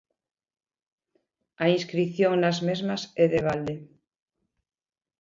[1.63, 3.75] A inscrición nas mesmas é de balde.